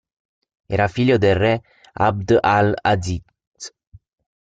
[0.75, 1.51] Era figlio del re
[2.05, 3.63] ʿAbd al-ʿAziz.